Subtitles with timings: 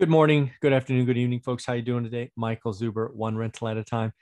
[0.00, 1.66] Good morning, good afternoon, good evening, folks.
[1.66, 2.32] How you doing today?
[2.34, 4.12] Michael Zuber, one rental at a time.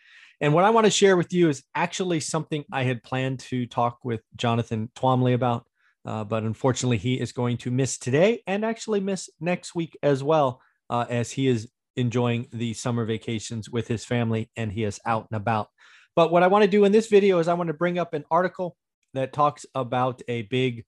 [0.40, 3.66] And what I want to share with you is actually something I had planned to
[3.66, 5.64] talk with Jonathan Twombly about,
[6.04, 10.24] uh, but unfortunately, he is going to miss today and actually miss next week as
[10.24, 10.60] well,
[10.90, 15.28] uh, as he is enjoying the summer vacations with his family and he is out
[15.30, 15.68] and about.
[16.16, 18.12] But what I want to do in this video is I want to bring up
[18.12, 18.76] an article
[19.14, 20.84] that talks about a big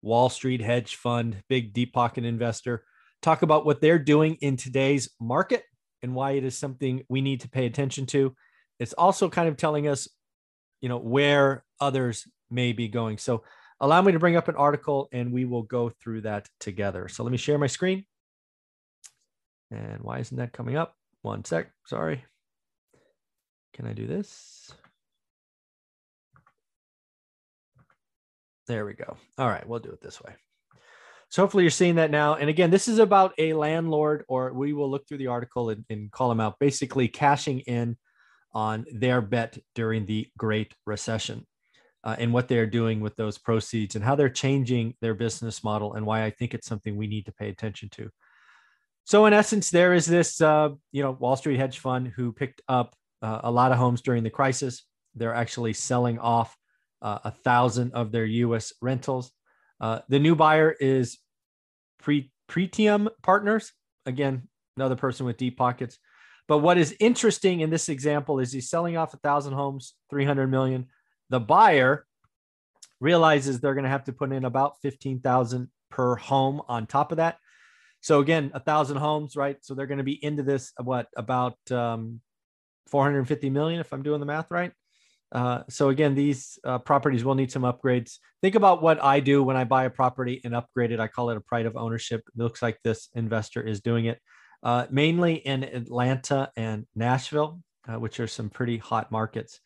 [0.00, 2.84] Wall Street hedge fund, big deep pocket investor
[3.24, 5.64] talk about what they're doing in today's market
[6.02, 8.34] and why it is something we need to pay attention to.
[8.78, 10.08] It's also kind of telling us,
[10.80, 13.16] you know, where others may be going.
[13.18, 13.42] So
[13.80, 17.08] allow me to bring up an article and we will go through that together.
[17.08, 18.04] So let me share my screen.
[19.70, 20.94] And why isn't that coming up?
[21.22, 21.70] One sec.
[21.86, 22.24] Sorry.
[23.72, 24.70] Can I do this?
[28.66, 29.16] There we go.
[29.38, 30.34] All right, we'll do it this way.
[31.34, 32.36] So hopefully you're seeing that now.
[32.36, 35.84] And again, this is about a landlord, or we will look through the article and,
[35.90, 37.96] and call them out, basically cashing in
[38.52, 41.44] on their bet during the Great Recession.
[42.04, 45.94] Uh, and what they're doing with those proceeds and how they're changing their business model
[45.94, 48.10] and why I think it's something we need to pay attention to.
[49.02, 52.62] So in essence, there is this, uh, you know, Wall Street hedge fund who picked
[52.68, 54.84] up uh, a lot of homes during the crisis.
[55.16, 56.56] They're actually selling off
[57.02, 58.72] uh, a thousand of their U.S.
[58.80, 59.32] rentals.
[59.80, 61.18] Uh, the new buyer is
[62.04, 63.72] Pre- Pretium Partners.
[64.04, 65.98] Again, another person with deep pockets.
[66.46, 70.46] But what is interesting in this example is he's selling off a thousand homes, 300
[70.46, 70.86] million.
[71.30, 72.06] The buyer
[73.00, 77.16] realizes they're going to have to put in about 15,000 per home on top of
[77.16, 77.38] that.
[78.02, 79.56] So again, a thousand homes, right?
[79.62, 82.20] So they're going to be into this, what about um,
[82.88, 84.72] 450 million, if I'm doing the math right?
[85.34, 88.18] Uh, so again, these uh, properties will need some upgrades.
[88.40, 91.00] Think about what I do when I buy a property and upgrade it.
[91.00, 92.22] I call it a pride of ownership.
[92.28, 94.20] It looks like this investor is doing it,
[94.62, 99.58] uh, mainly in Atlanta and Nashville, uh, which are some pretty hot markets.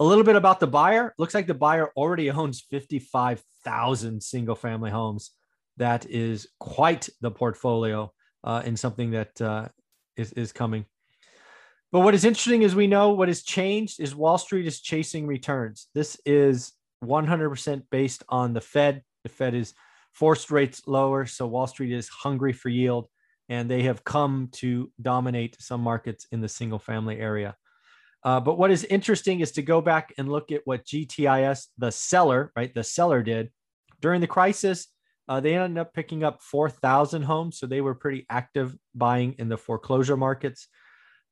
[0.00, 1.14] A little bit about the buyer.
[1.18, 5.32] Looks like the buyer already owns 55,000 single family homes.
[5.76, 8.12] That is quite the portfolio
[8.44, 9.68] uh, something that uh,
[10.16, 10.84] is is coming.
[11.92, 15.26] But what is interesting is we know what has changed is Wall Street is chasing
[15.26, 15.88] returns.
[15.94, 16.72] This is
[17.04, 19.02] 100% based on the Fed.
[19.24, 19.74] The Fed is
[20.14, 23.08] forced rates lower, so Wall Street is hungry for yield,
[23.50, 27.56] and they have come to dominate some markets in the single family area.
[28.24, 31.92] Uh, but what is interesting is to go back and look at what GTIS, the
[31.92, 33.50] seller, right, the seller did
[34.00, 34.86] during the crisis.
[35.28, 39.50] Uh, they ended up picking up 4,000 homes, so they were pretty active buying in
[39.50, 40.68] the foreclosure markets.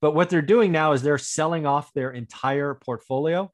[0.01, 3.53] But what they're doing now is they're selling off their entire portfolio,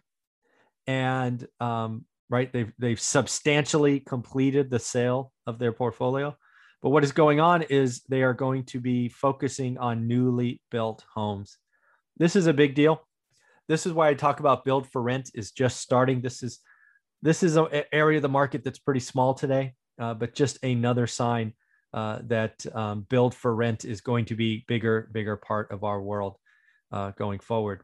[0.86, 6.36] and um, right they've they've substantially completed the sale of their portfolio.
[6.82, 11.04] But what is going on is they are going to be focusing on newly built
[11.12, 11.58] homes.
[12.16, 13.06] This is a big deal.
[13.68, 16.20] This is why I talk about build for rent is just starting.
[16.20, 16.60] This is
[17.22, 21.08] this is an area of the market that's pretty small today, uh, but just another
[21.08, 21.54] sign
[21.96, 26.00] uh, that um, build for rent is going to be bigger, bigger part of our
[26.00, 26.36] world
[26.92, 27.82] uh, going forward.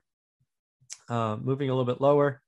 [1.08, 2.42] Uh, moving a little bit lower,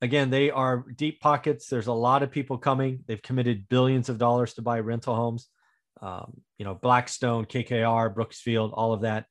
[0.00, 1.68] again, they are deep pockets.
[1.68, 3.04] There's a lot of people coming.
[3.06, 5.48] They've committed billions of dollars to buy rental homes.
[6.00, 9.26] Um, you know, Blackstone, KKR, Brookfield, all of that.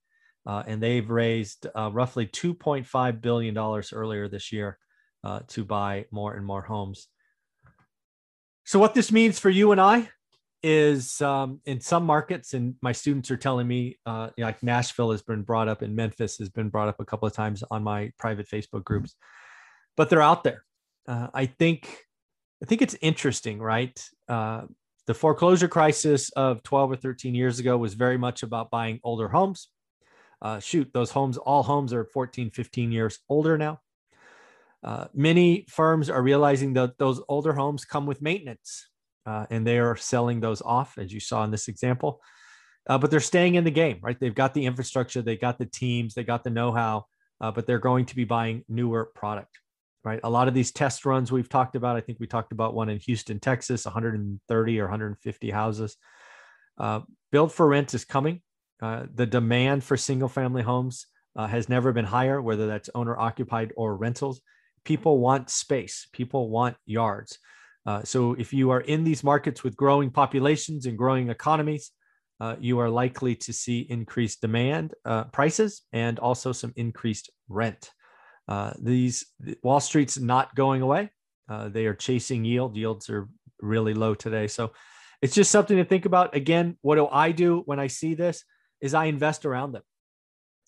[0.45, 4.77] Uh, and they've raised uh, roughly $2.5 billion earlier this year
[5.23, 7.07] uh, to buy more and more homes.
[8.65, 10.09] So, what this means for you and I
[10.63, 15.21] is um, in some markets, and my students are telling me, uh, like Nashville has
[15.21, 18.11] been brought up and Memphis has been brought up a couple of times on my
[18.17, 19.15] private Facebook groups,
[19.97, 20.63] but they're out there.
[21.07, 22.05] Uh, I think,
[22.61, 23.99] I think it's interesting, right?
[24.27, 24.63] Uh,
[25.07, 29.27] the foreclosure crisis of 12 or 13 years ago was very much about buying older
[29.27, 29.69] homes.
[30.41, 33.79] Uh, shoot, those homes, all homes are 14, 15 years older now.
[34.83, 38.87] Uh, many firms are realizing that those older homes come with maintenance
[39.25, 42.21] uh, and they are selling those off, as you saw in this example.
[42.87, 44.19] Uh, but they're staying in the game, right?
[44.19, 47.05] They've got the infrastructure, they got the teams, they got the know-how,
[47.39, 49.59] uh, but they're going to be buying newer product,
[50.03, 50.19] right?
[50.23, 51.95] A lot of these test runs we've talked about.
[51.95, 55.95] I think we talked about one in Houston, Texas, 130 or 150 houses.
[56.77, 57.01] Uh,
[57.31, 58.41] build for rent is coming.
[58.81, 61.05] Uh, the demand for single-family homes
[61.35, 64.41] uh, has never been higher, whether that's owner-occupied or rentals.
[64.83, 66.07] People want space.
[66.11, 67.37] People want yards.
[67.85, 71.91] Uh, so if you are in these markets with growing populations and growing economies,
[72.39, 77.91] uh, you are likely to see increased demand uh, prices and also some increased rent.
[78.47, 79.25] Uh, these
[79.63, 81.09] Wall Street's not going away.
[81.49, 82.75] Uh, they are chasing yield.
[82.75, 83.27] Yields are
[83.61, 84.47] really low today.
[84.47, 84.71] So
[85.21, 86.35] it's just something to think about.
[86.35, 88.43] Again, what do I do when I see this?
[88.81, 89.83] is I invest around them.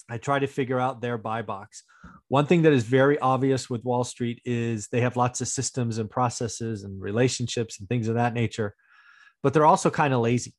[0.09, 1.83] I try to figure out their buy box.
[2.27, 5.97] One thing that is very obvious with Wall Street is they have lots of systems
[5.97, 8.75] and processes and relationships and things of that nature,
[9.41, 10.53] but they're also kind of lazy.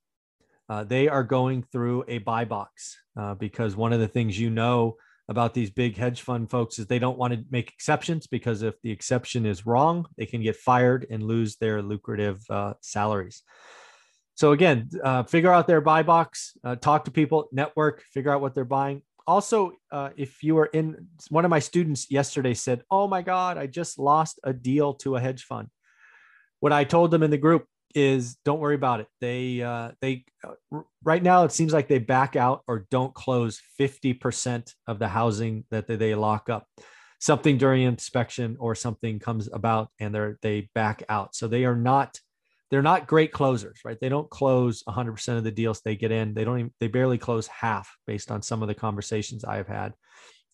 [0.69, 4.49] Uh, they are going through a buy box uh, because one of the things you
[4.49, 4.96] know
[5.29, 8.81] about these big hedge fund folks is they don't want to make exceptions because if
[8.82, 13.43] the exception is wrong, they can get fired and lose their lucrative uh, salaries.
[14.35, 18.41] So again, uh, figure out their buy box, uh, talk to people, network, figure out
[18.41, 19.02] what they're buying.
[19.26, 23.56] Also, uh, if you are in, one of my students yesterday said, "Oh my God,
[23.56, 25.69] I just lost a deal to a hedge fund."
[26.61, 29.06] What I told them in the group is don't worry about it.
[29.21, 33.61] They uh, they uh, right now it seems like they back out or don't close
[33.81, 36.67] 50% of the housing that they, they lock up.
[37.20, 41.35] Something during inspection or something comes about and they're they back out.
[41.35, 42.19] So they are not
[42.71, 43.99] they're not great closers, right?
[44.01, 46.35] They don't close 100% of the deals they get in.
[46.35, 49.69] They don't even they barely close half based on some of the conversations I have
[49.69, 49.93] had.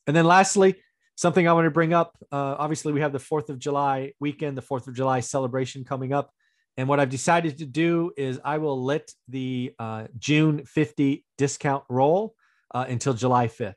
[0.07, 0.77] And then lastly,
[1.17, 2.17] something I want to bring up.
[2.33, 6.13] Uh, obviously, we have the 4th of July weekend, the 4th of July celebration coming
[6.13, 6.31] up.
[6.77, 11.85] And what I've decided to do is I will let the uh, June 50 discount
[11.89, 12.35] roll
[12.75, 13.75] uh, until July 5th.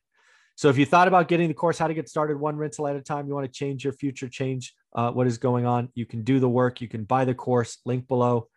[0.64, 2.96] So if you thought about getting the course, how to get started one rental at
[2.96, 6.06] a time, you want to change your future, change uh, what is going on, you
[6.06, 6.80] can do the work.
[6.80, 8.48] You can buy the course, link below,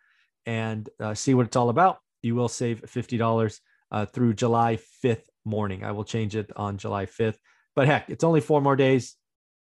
[0.45, 1.97] and uh, see what it's all about.
[2.21, 3.59] You will save $50
[3.91, 5.83] uh, through July 5th morning.
[5.83, 7.35] I will change it on July 5th.
[7.75, 9.17] But heck, it's only four more days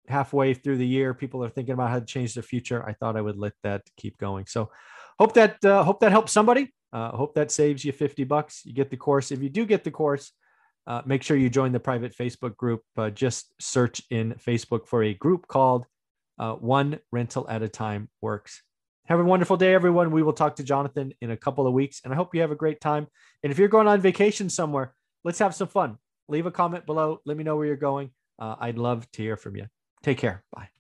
[0.07, 2.87] halfway through the year, people are thinking about how to change their future.
[2.87, 4.45] I thought I would let that keep going.
[4.49, 4.71] So
[5.19, 6.75] hope that uh, hope that helps somebody.
[6.93, 8.67] Uh, hope that saves you 50 bucks.
[8.67, 9.33] You get the course.
[9.33, 10.33] If you do get the course,
[10.89, 12.83] uh, make sure you join the private Facebook group.
[12.97, 15.85] Uh, just search in Facebook for a group called
[16.39, 18.63] uh, One Rental at a Time Works.
[19.07, 20.11] Have a wonderful day, everyone.
[20.11, 22.51] We will talk to Jonathan in a couple of weeks, and I hope you have
[22.51, 23.07] a great time.
[23.43, 24.95] And if you're going on vacation somewhere,
[25.25, 25.99] let's have some fun.
[26.29, 27.21] Leave a comment below.
[27.25, 28.11] Let me know where you're going.
[28.39, 29.67] Uh, I'd love to hear from you.
[30.03, 30.45] Take care.
[30.53, 30.78] Bye.